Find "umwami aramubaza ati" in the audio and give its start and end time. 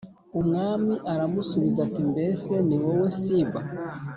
0.39-2.01